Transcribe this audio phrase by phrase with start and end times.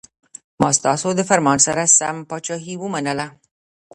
[0.61, 3.27] ما ستاسو د فرمان سره سم پاچهي ومنله.